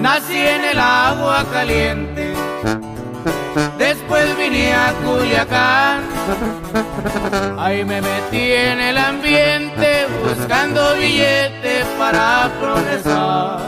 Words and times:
Nací 0.00 0.38
en 0.38 0.64
el 0.64 0.78
agua 0.78 1.44
caliente, 1.52 2.17
Culiacán. 5.04 6.02
Ahí 7.58 7.84
me 7.84 8.00
metí 8.00 8.52
en 8.52 8.80
el 8.80 8.98
ambiente 8.98 10.06
buscando 10.24 10.94
billetes 10.96 11.84
para 11.98 12.50
progresar. 12.60 13.60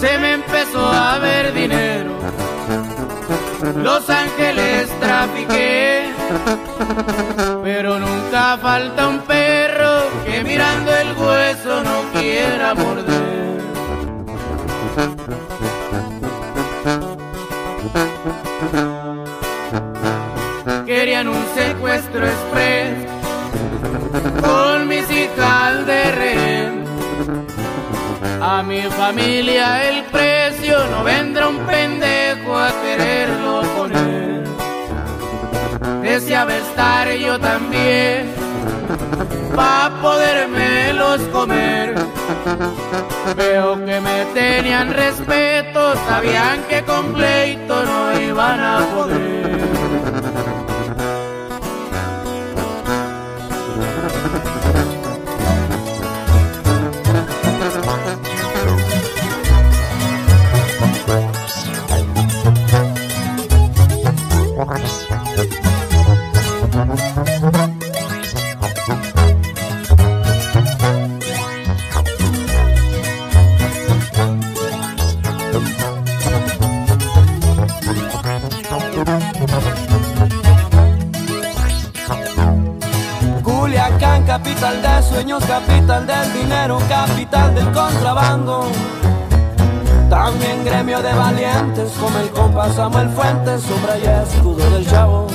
Se 0.00 0.18
me 0.18 0.32
empezó 0.34 0.86
a 0.86 1.18
ver 1.18 1.54
dinero, 1.54 2.10
Los 3.76 4.08
Ángeles 4.10 4.88
trafiqué, 5.00 6.10
pero 7.62 7.98
nunca 7.98 8.58
falta 8.58 9.08
un 9.08 9.20
perro 9.20 10.02
que 10.24 10.44
mirando 10.44 10.94
el 10.94 11.16
hueso 11.16 11.82
no 11.82 12.20
quiera 12.20 12.74
morder. 12.74 13.36
Querían 21.16 21.34
un 21.34 21.46
secuestro 21.54 22.26
express 22.26 23.06
con 24.42 24.86
mis 24.86 25.10
hijas 25.10 25.86
de 25.86 26.12
rehén. 26.12 26.84
A 28.42 28.62
mi 28.62 28.82
familia 28.82 29.88
el 29.88 30.04
precio 30.04 30.76
no 30.90 31.04
vendrá 31.04 31.48
un 31.48 31.58
pendejo 31.60 32.58
a 32.58 32.70
quererlo 32.82 33.62
poner. 33.78 34.44
Deseaba 36.02 36.54
estar 36.54 37.10
yo 37.12 37.40
también 37.40 38.34
pa' 39.54 39.90
podérmelos 40.02 41.22
comer. 41.32 41.94
Veo 43.36 43.74
que 43.86 44.00
me 44.02 44.24
tenían 44.34 44.92
respeto, 44.92 45.94
sabían 46.08 46.60
que 46.68 46.82
con 46.82 47.14
pleito 47.14 47.84
no 47.86 48.20
iban 48.20 48.60
a 48.60 48.78
poder. 48.94 49.75
De 90.96 91.12
valientes, 91.12 91.92
como 92.00 92.18
el 92.18 92.30
compa 92.30 92.72
Samuel 92.72 93.10
Fuentes, 93.10 93.62
sombra 93.62 93.98
y 93.98 94.06
escudo 94.06 94.70
del 94.70 94.88
chavo. 94.88 95.26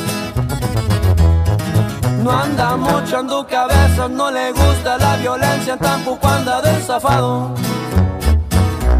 No 2.23 2.31
anda 2.31 2.75
mucho 2.75 3.19
ando 3.19 3.45
cabezas, 3.45 4.09
no 4.09 4.31
le 4.31 4.51
gusta 4.53 4.97
la 4.97 5.17
violencia, 5.17 5.77
tampoco 5.77 6.27
anda 6.27 6.61
desafado. 6.63 7.53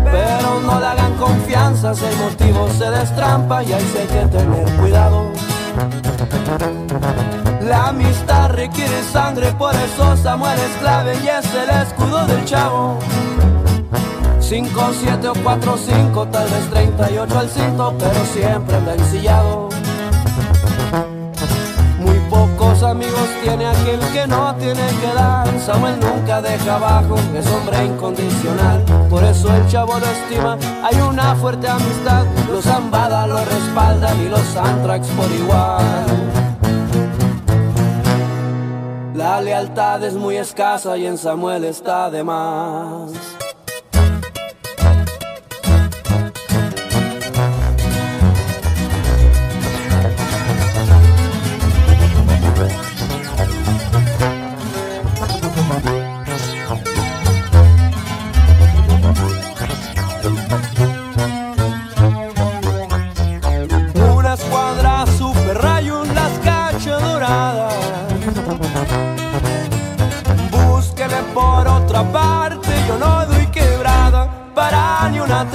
Pero 0.03 0.61
no 0.63 0.79
le 0.79 0.85
hagan 0.85 1.13
confianza, 1.15 1.95
si 1.95 2.05
el 2.05 2.15
motivo 2.17 2.69
se 2.77 2.91
destrampa 2.91 3.63
y 3.63 3.73
ahí 3.73 3.89
sí 3.91 3.97
hay 3.97 4.07
que 4.07 4.25
tener 4.27 4.71
cuidado. 4.77 5.31
La 7.61 7.87
amistad 7.87 8.51
requiere 8.51 9.01
sangre, 9.11 9.51
por 9.53 9.73
eso 9.75 10.15
Samuel 10.15 10.59
es 10.59 10.77
clave 10.77 11.17
y 11.23 11.27
es 11.27 11.53
el 11.55 11.69
escudo 11.81 12.25
del 12.27 12.45
chavo. 12.45 12.99
5, 14.51 14.67
7 14.99 15.29
o 15.29 15.33
4, 15.33 15.77
5, 15.77 16.27
tal 16.27 16.49
vez 16.49 16.69
38 16.71 17.39
al 17.39 17.49
cinto, 17.49 17.95
pero 17.97 18.25
siempre 18.33 18.75
anda 18.75 18.95
ensillado. 18.95 19.69
Muy 21.97 22.19
pocos 22.29 22.83
amigos 22.83 23.29
tiene 23.41 23.65
aquel 23.65 24.01
que 24.11 24.27
no 24.27 24.53
tiene 24.55 24.85
que 24.99 25.13
dar. 25.15 25.47
Samuel 25.57 25.97
nunca 26.01 26.41
deja 26.41 26.75
abajo, 26.75 27.15
es 27.33 27.47
hombre 27.47 27.85
incondicional. 27.85 28.83
Por 29.09 29.23
eso 29.23 29.55
el 29.55 29.65
chavo 29.69 29.97
lo 29.97 30.05
estima, 30.05 30.57
hay 30.83 30.99
una 30.99 31.33
fuerte 31.35 31.69
amistad. 31.69 32.25
Los 32.51 32.65
Zambada 32.65 33.27
lo 33.27 33.37
respaldan 33.45 34.19
y 34.19 34.27
los 34.27 34.57
Antrax 34.57 35.07
por 35.11 35.31
igual. 35.31 36.05
La 39.15 39.39
lealtad 39.39 40.03
es 40.03 40.15
muy 40.15 40.35
escasa 40.35 40.97
y 40.97 41.05
en 41.05 41.17
Samuel 41.17 41.63
está 41.63 42.09
de 42.09 42.25
más. 42.25 43.11
Por 72.01 72.09
otra 72.09 72.11
parte, 72.11 72.69
yo 72.87 72.97
no 72.97 73.25
doy 73.25 73.45
quebrada 73.47 74.27
para 74.55 75.09
ni 75.09 75.19
una 75.19 75.45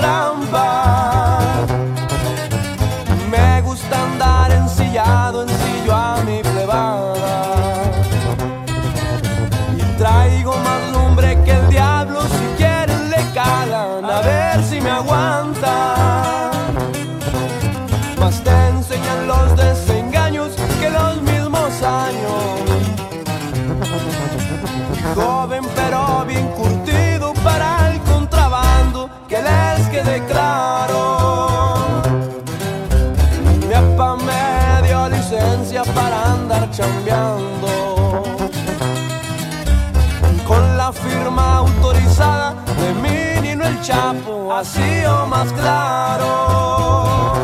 Chapo, 44.56 44.60
así 44.60 45.04
o 45.04 45.26
más 45.26 45.52
claro. 45.52 47.34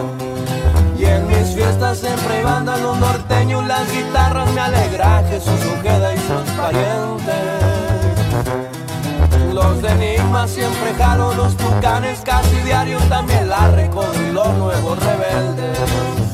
Y 0.99 1.05
en 1.05 1.26
mis 1.26 1.55
fiestas 1.55 1.99
siempre 1.99 2.43
bandan 2.43 2.82
los 2.82 2.97
norteños, 2.99 3.67
las 3.67 3.91
guitarras 3.93 4.50
me 4.53 4.61
alegra 4.61 5.23
Jesús 5.29 5.61
Ojeda 5.79 6.14
y 6.14 6.19
sus 6.19 6.50
parientes. 6.56 7.35
Los 9.53 9.82
de 9.82 9.91
Enigma 9.91 10.49
siempre 10.49 10.94
jalo, 10.94 11.35
los 11.35 11.56
tucanes 11.56 12.20
casi 12.25 12.56
diario 12.64 12.99
también 13.09 13.49
la 13.49 13.69
recojo 13.69 14.15
y 14.29 14.32
los 14.32 14.49
nuevos 14.55 14.99
rebeldes. 14.99 16.31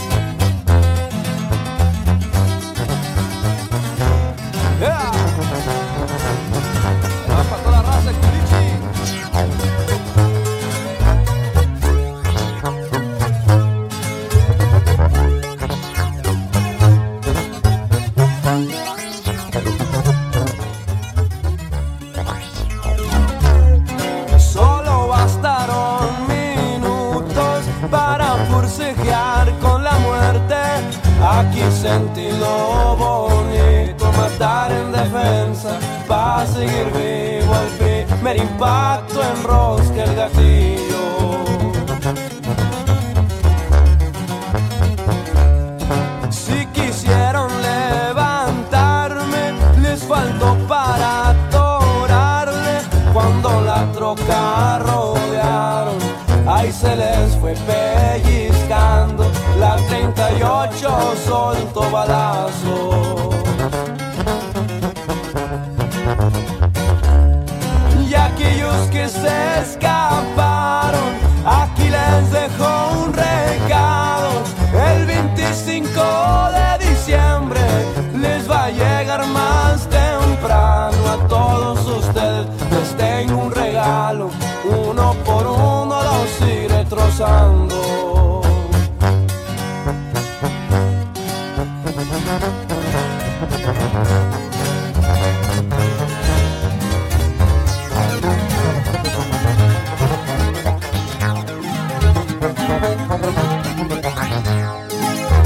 me 38.22 38.32
rimpatto 38.32 39.17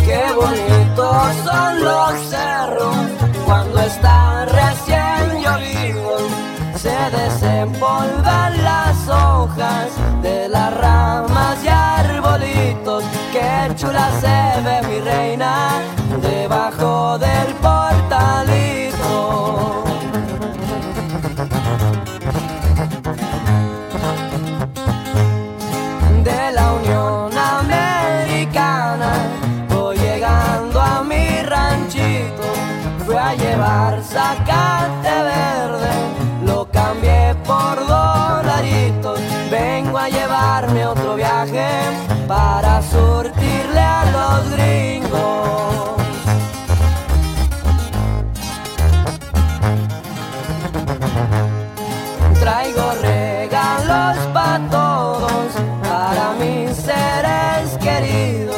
Qué 0.04 0.22
bonitos 0.34 1.34
son 1.44 1.84
los 1.84 2.20
cerros 2.28 2.96
cuando 3.46 3.80
están 3.80 4.48
recién 4.48 5.42
llovidos. 5.42 6.22
Se 6.76 6.96
desempolvan 7.16 8.62
las 8.62 9.08
hojas 9.08 9.88
de 10.22 10.48
las 10.48 10.76
ramas 10.76 11.64
y 11.64 11.68
arbolitos. 11.68 13.04
Qué 13.32 13.74
chula 13.76 14.10
se 14.20 14.60
ve 14.62 14.82
mi 14.88 15.00
reina 15.00 15.80
debajo. 16.20 17.01
para 42.26 42.82
surtirle 42.82 43.80
a 43.80 44.04
los 44.16 44.50
gringos. 44.50 46.02
Traigo 52.40 52.92
regalos 53.02 54.16
para 54.32 54.58
todos, 54.70 55.52
para 55.82 56.32
mis 56.40 56.76
seres 56.76 57.78
queridos. 57.80 58.56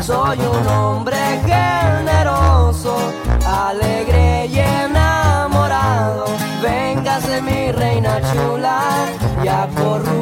Soy 0.00 0.38
un 0.38 0.66
hombre 0.68 1.18
generoso, 1.46 2.96
alegre 3.46 4.46
y 4.46 4.58
enamorado. 4.58 6.24
Véngase 6.62 7.42
mi 7.42 7.72
reina 7.72 8.20
chula 8.32 8.80
y 9.44 9.48
a. 9.48 10.19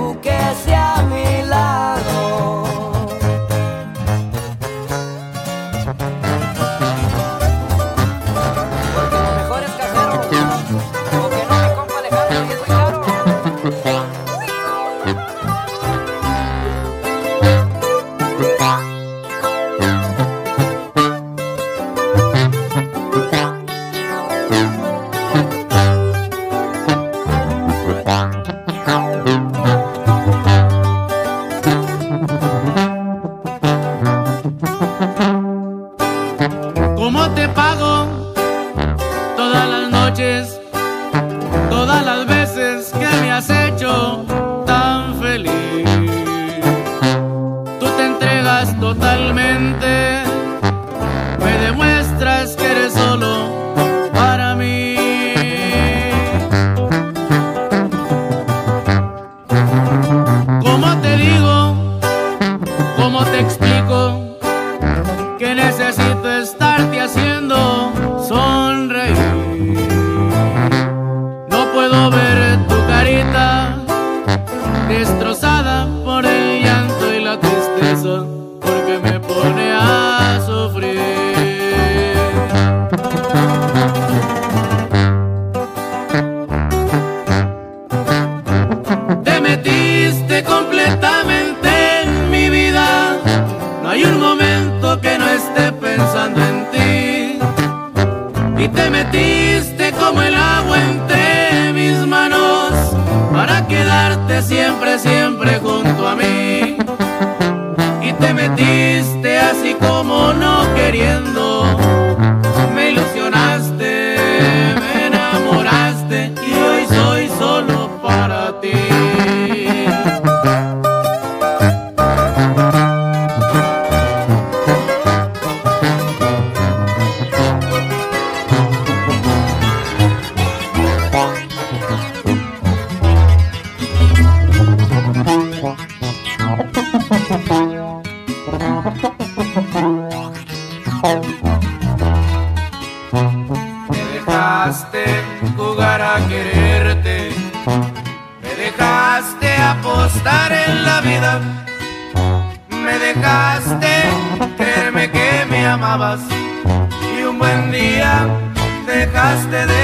llenaste 159.46 159.77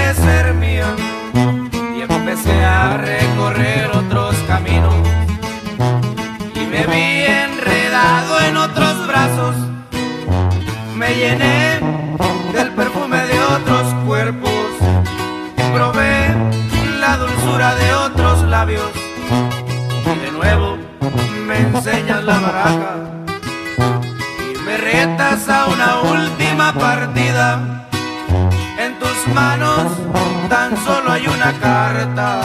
solo 30.85 31.13
hay 31.13 31.27
una 31.27 31.53
carta 31.61 32.43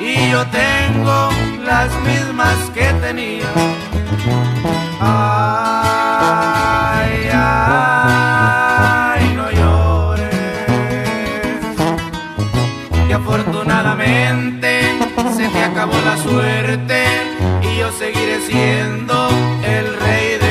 y 0.00 0.30
yo 0.30 0.44
tengo 0.46 1.30
las 1.64 1.90
mismas 2.02 2.56
que 2.74 2.92
tenía. 3.04 3.50
Ay, 5.00 7.28
ay, 7.32 9.34
no 9.34 9.50
llores. 9.50 10.34
Que 13.06 13.14
afortunadamente 13.14 14.80
se 15.36 15.48
te 15.48 15.64
acabó 15.64 15.94
la 16.04 16.16
suerte 16.18 17.04
y 17.62 17.78
yo 17.78 17.90
seguiré 17.92 18.40
siendo 18.46 19.28
el 19.64 19.96
rey 20.00 20.38
de 20.38 20.45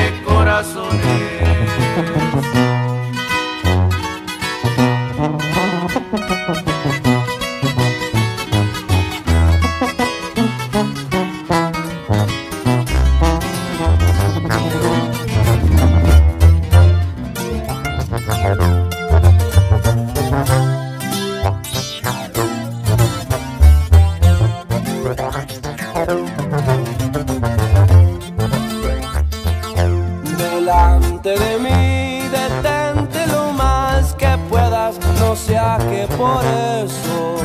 de 31.38 31.58
mí, 31.58 32.28
detente 32.28 33.26
lo 33.28 33.52
más 33.52 34.14
que 34.14 34.36
puedas, 34.48 34.98
no 35.20 35.36
sea 35.36 35.78
que 35.90 36.06
por 36.16 36.44
eso 36.44 37.36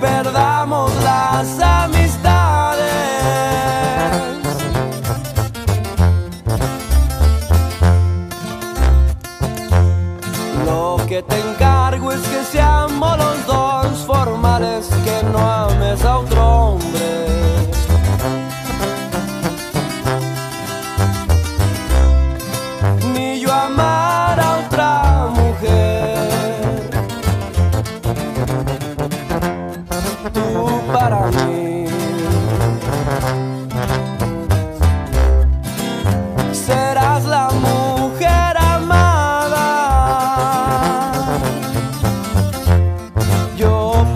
perdamos 0.00 0.92
la 1.02 1.42
las 1.42 1.73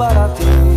para 0.08 0.28
ti. 0.34 0.67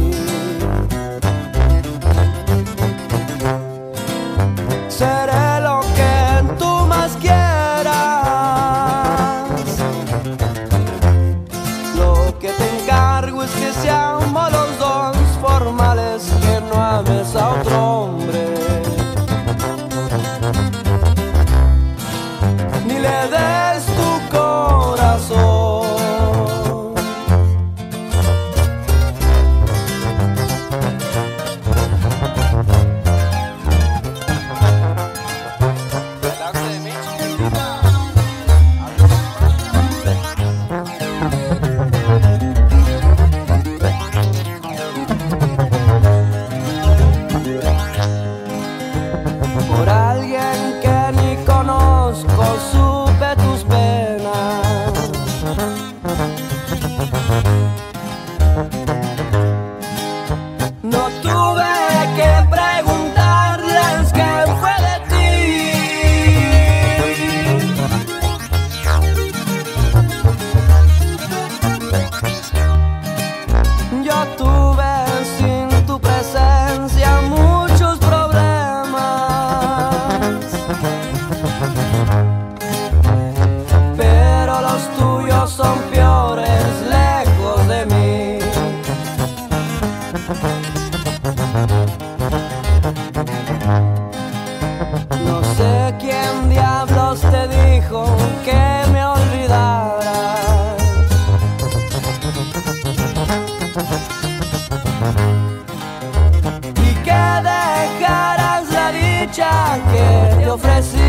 que 109.79 110.35
te 110.37 110.49
ofrecí. 110.49 111.00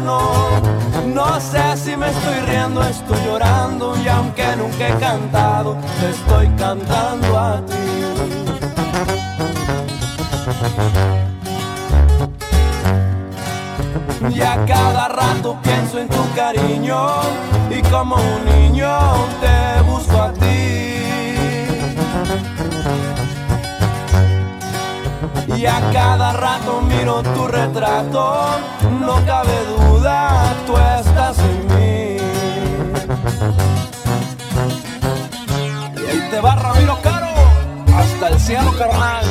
No 0.00 1.38
sé 1.40 1.76
si 1.76 1.96
me 1.96 2.08
estoy 2.08 2.40
riendo, 2.46 2.82
estoy 2.82 3.18
llorando 3.26 3.94
y 4.02 4.08
aunque 4.08 4.56
nunca 4.56 4.88
he 4.88 4.98
cantado, 4.98 5.76
te 6.00 6.10
estoy 6.10 6.48
cantando 6.56 7.38
a 7.38 7.60
ti. 7.66 7.74
Y 14.34 14.40
a 14.40 14.64
cada 14.64 15.08
rato 15.08 15.58
pienso 15.62 15.98
en 15.98 16.08
tu 16.08 16.32
cariño 16.34 17.06
y 17.70 17.82
como 17.82 18.16
un 18.16 18.44
niño 18.46 18.98
te 19.40 19.82
busco 19.82 20.22
a 20.22 20.32
ti. 20.32 20.52
Y 25.56 25.66
a 25.66 25.80
cada 25.92 26.32
rato 26.32 26.80
miro 26.82 27.22
tu 27.22 27.46
retrato, 27.46 28.58
no 29.00 29.24
cabe 29.26 29.64
duda, 29.76 30.54
tú 30.66 30.76
estás 30.76 31.38
en 31.38 31.66
mí. 31.74 32.16
Y 36.12 36.30
te 36.30 36.40
va 36.40 36.54
Ramiro 36.56 36.98
Caro, 37.02 37.28
hasta 37.96 38.28
el 38.28 38.40
cielo 38.40 38.72
carnal. 38.76 39.24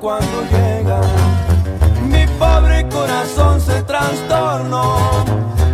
Cuando 0.00 0.42
llegan. 0.50 1.02
Mi 2.08 2.26
pobre 2.38 2.88
corazón 2.88 3.60
se 3.60 3.82
trastornó. 3.82 4.96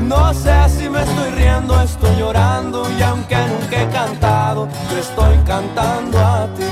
No 0.03 0.35
sé 0.35 0.69
si 0.69 0.89
me 0.89 1.03
estoy 1.03 1.31
riendo, 1.31 1.81
estoy 1.81 2.17
llorando 2.17 2.87
y 2.99 3.03
aunque 3.03 3.37
nunca 3.37 3.83
he 3.83 3.89
cantado, 3.89 4.69
te 4.89 5.01
estoy 5.01 5.37
cantando 5.47 6.19
a 6.19 6.47
ti. 6.57 6.65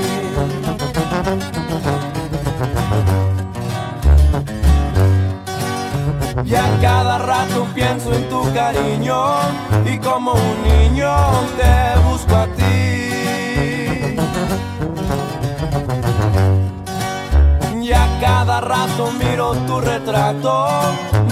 Y 6.45 6.55
a 6.55 6.79
cada 6.81 7.19
rato 7.19 7.67
pienso 7.75 8.12
en 8.12 8.29
tu 8.29 8.53
cariño 8.53 9.17
y 9.87 9.99
como 9.99 10.33
un 10.35 10.62
niño 10.62 11.11
te 11.57 12.01
busco 12.09 12.44
rato 18.75 19.11
miro 19.13 19.55
tu 19.67 19.81
retrato, 19.81 20.67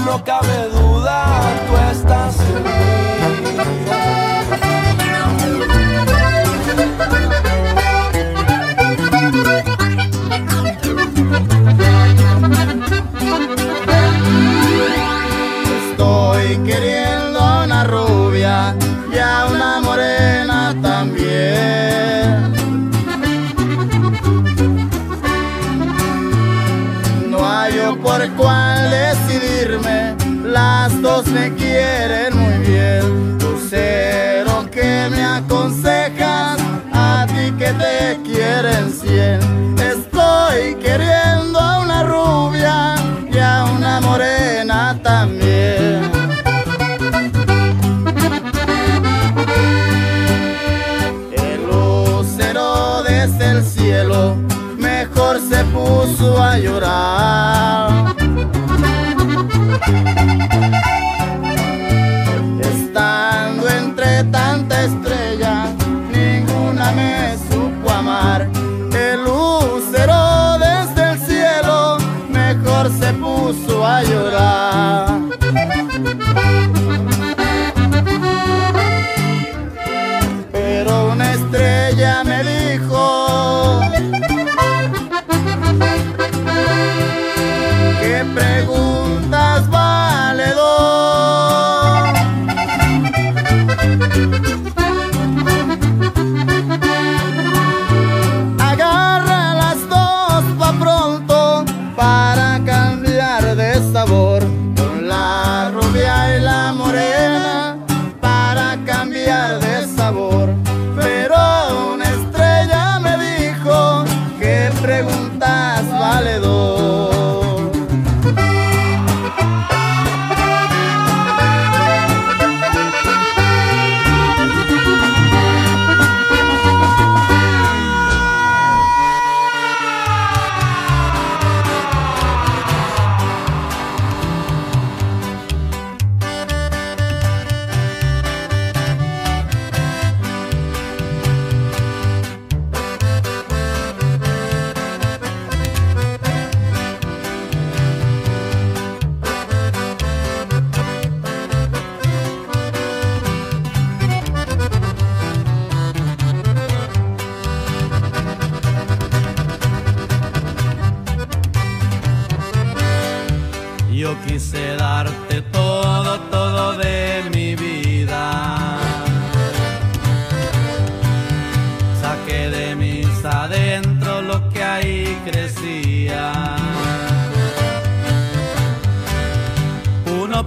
no 0.07 0.22
cabe 0.24 0.68
duda, 0.70 1.24
tú 1.66 1.72
estás 1.90 2.37
en 2.40 2.62
mí. 2.62 4.31
A 56.38 56.58
llorar. 56.58 57.51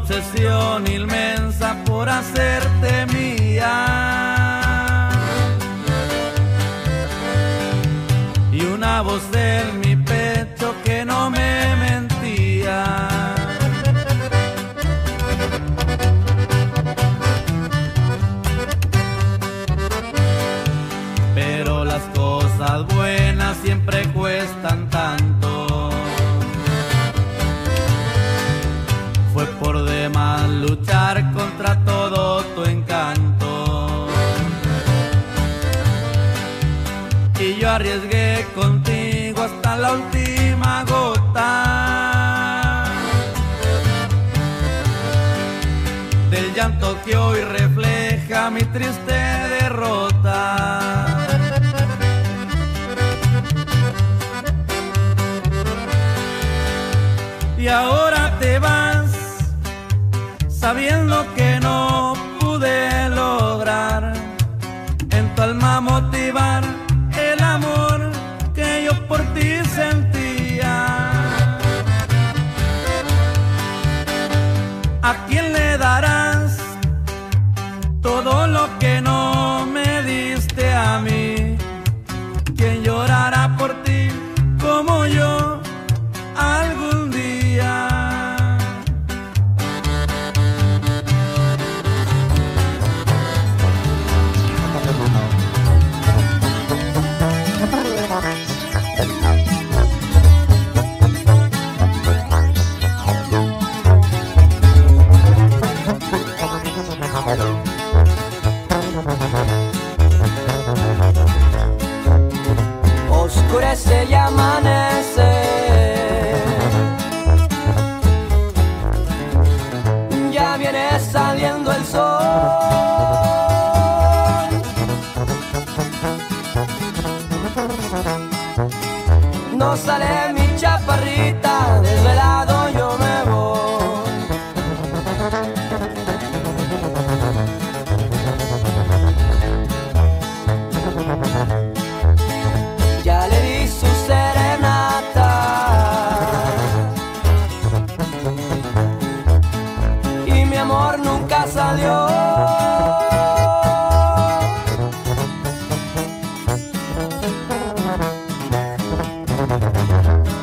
obsesión 0.06 0.86
inmensa 0.86 1.76
por 1.84 2.08
hacerte 2.08 3.08
mía. 3.08 4.15
Hasta 39.46 39.78
la 39.78 39.94
última 39.94 40.84
gota 40.86 42.86
del 46.32 46.52
llanto 46.56 46.98
que 47.06 47.16
hoy 47.16 47.42
refleja 47.42 48.50
mi 48.50 48.62
triste 48.62 49.14
derrota. 49.60 50.85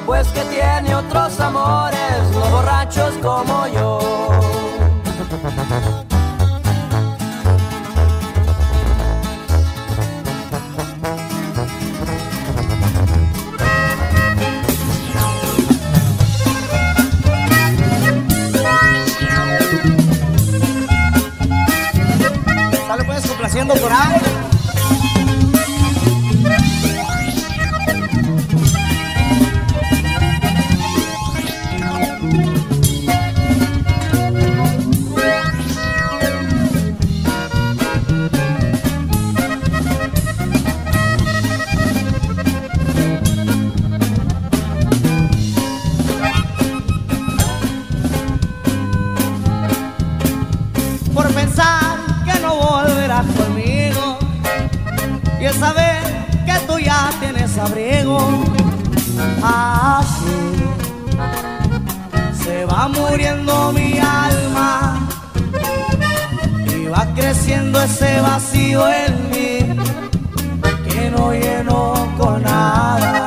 Pues 0.07 0.29
que 0.29 0.43
tiene 0.45 0.95
otros 0.95 1.41
amores, 1.41 2.31
no 2.33 2.51
borrachos 2.51 3.15
como 3.23 3.67
yo 3.69 4.23
Sale 22.87 23.05
pues 23.05 23.27
complaciendo 23.27 23.75
por 23.75 23.91
ahí. 23.91 24.52
Y 55.43 55.45
el 55.45 55.55
saber 55.55 56.01
que 56.47 56.55
tú 56.69 56.79
ya 56.79 57.11
tienes 57.19 57.59
abrigo. 57.59 58.19
Así 59.43 60.41
se 62.45 62.65
va 62.65 62.87
muriendo 62.89 63.73
mi 63.73 63.99
alma 63.99 65.09
y 66.67 66.87
va 66.87 67.07
creciendo 67.15 67.83
ese 67.83 68.21
vacío 68.21 68.89
en 68.89 69.31
mí 69.31 69.59
que 70.89 71.11
no 71.11 71.33
lleno 71.33 72.09
con 72.17 72.43
nada. 72.43 73.27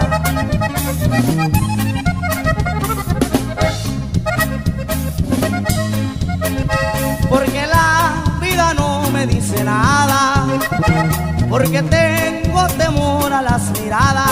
Porque 11.58 11.82
tengo 11.84 12.68
temor 12.78 13.32
a 13.32 13.42
las 13.42 13.72
miradas. 13.80 14.30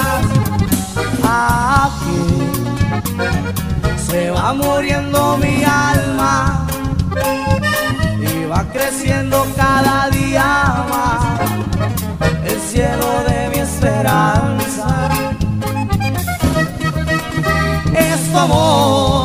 Aquí 1.24 2.26
se 3.96 4.30
va 4.30 4.52
muriendo 4.54 5.38
mi 5.38 5.64
alma 5.64 6.68
y 8.20 8.44
va 8.44 8.66
creciendo 8.74 9.48
cada 9.56 10.10
día 10.10 10.86
más 10.92 11.24
el 12.44 12.60
cielo 12.60 13.10
de 13.30 13.50
mi 13.52 13.60
esperanza. 13.60 14.88
Es 17.96 18.32
tu 18.34 18.38
amor 18.38 19.23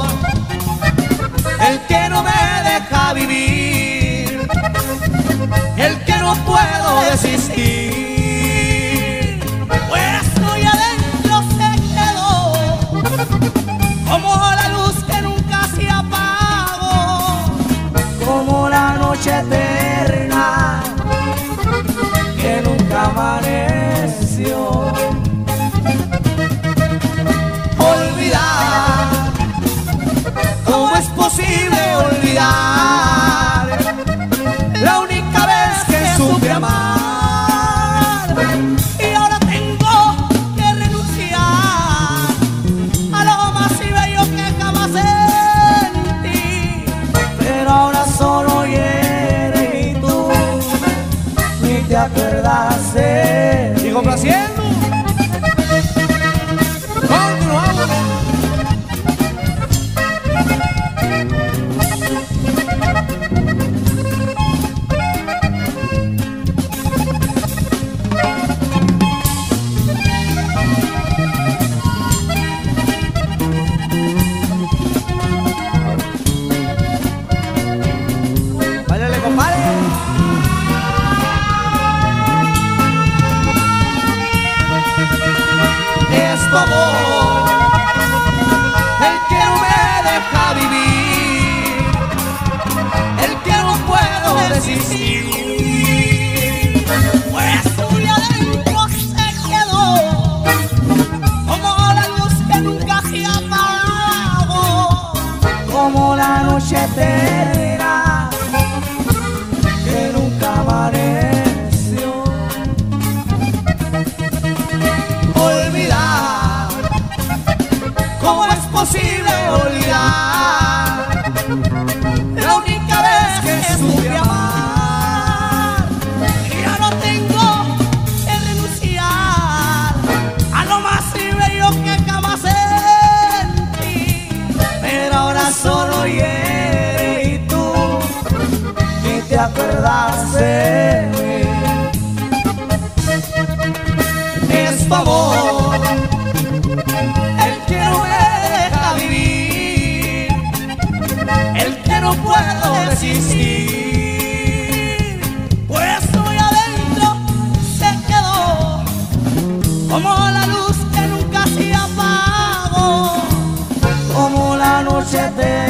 de 165.36 165.67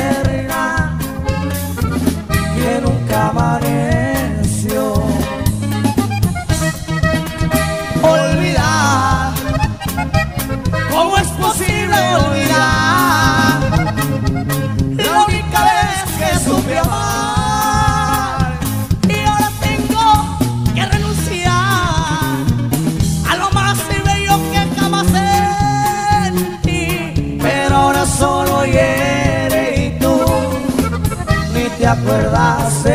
acuerdas. 32.09 32.87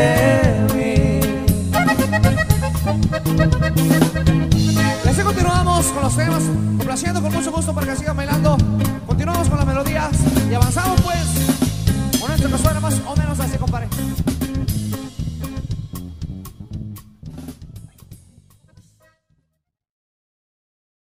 Y 5.04 5.08
así 5.08 5.22
continuamos 5.22 5.86
con 5.88 6.04
los 6.04 6.16
temas, 6.16 6.44
complaciendo 6.78 7.22
con 7.22 7.34
mucho 7.34 7.52
gusto 7.52 7.74
para 7.74 7.88
que 7.88 7.96
sigan 7.96 8.18
bailando. 8.18 8.43